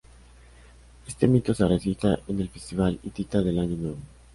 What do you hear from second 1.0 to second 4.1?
Este mito se recitaba en el Festival hitita del Año Nuevo.